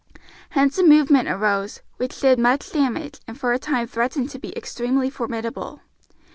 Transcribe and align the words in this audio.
Hence 0.57 0.79
a 0.79 0.83
movement 0.83 1.29
arose, 1.29 1.81
which 1.97 2.19
did 2.19 2.39
much 2.39 2.71
damage 2.71 3.19
and 3.27 3.39
for 3.39 3.53
a 3.53 3.59
time 3.59 3.85
threatened 3.85 4.31
to 4.31 4.39
be 4.39 4.51
extremely 4.57 5.11
formidable. 5.11 5.81